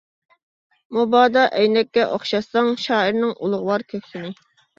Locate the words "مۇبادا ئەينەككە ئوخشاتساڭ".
0.97-2.71